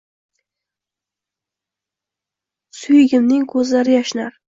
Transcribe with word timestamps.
Suydigimning 2.81 3.49
ko’zlari 3.55 3.99
yashnar 4.01 4.39